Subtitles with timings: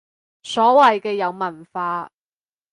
[0.41, 2.09] 所謂嘅有文化